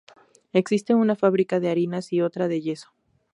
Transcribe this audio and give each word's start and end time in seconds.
Existe 0.51 0.95
una 0.95 1.15
fábrica 1.15 1.59
de 1.59 1.69
harinas 1.69 2.11
y 2.11 2.21
otra 2.21 2.47
de 2.47 2.61
yeso. 2.61 2.91